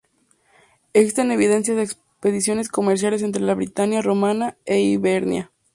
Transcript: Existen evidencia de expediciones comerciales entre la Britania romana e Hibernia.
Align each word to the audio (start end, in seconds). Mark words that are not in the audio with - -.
Existen 0.93 1.29
evidencia 1.29 1.75
de 1.75 1.83
expediciones 1.83 2.69
comerciales 2.69 3.21
entre 3.21 3.43
la 3.43 3.53
Britania 3.53 4.01
romana 4.01 4.57
e 4.65 4.79
Hibernia. 4.81 5.51